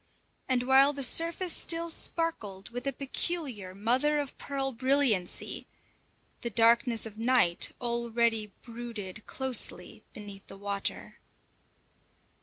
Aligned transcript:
And 0.49 0.63
while 0.63 0.93
the 0.93 1.03
surface 1.03 1.53
still 1.53 1.87
sparkled 1.87 2.69
with 2.71 2.87
a 2.87 2.91
peculiar 2.91 3.75
mother 3.75 4.17
of 4.17 4.35
pearl 4.39 4.71
brilliancy, 4.71 5.67
the 6.41 6.49
darkness 6.49 7.05
of 7.05 7.19
night 7.19 7.69
already 7.79 8.51
brooded 8.63 9.23
closely 9.27 10.01
beneath 10.11 10.47
the 10.47 10.57
water. 10.57 11.19